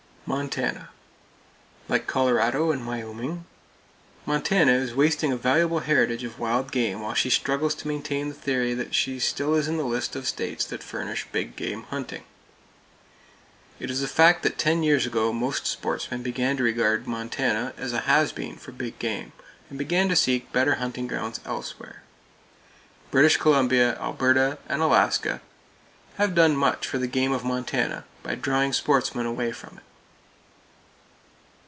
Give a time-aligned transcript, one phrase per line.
[0.27, 0.91] Montana:
[1.89, 3.43] Like Colorado and Wyoming,
[4.25, 8.33] Montana is wasting a valuable heritage of wild game while she struggles to maintain the
[8.35, 12.23] theory that she still is in the list of states that furnish big game hunting.
[13.77, 17.91] It is a fact that ten years ago most sportsmen began to regard Montana as
[17.91, 19.33] a has been for big game,
[19.69, 22.03] and began to seek better hunting grounds elsewhere.
[23.09, 25.41] British Columbia, Alberta and Alaska
[26.15, 29.83] have done much for the game of Montana by drawing sportsmen away from it.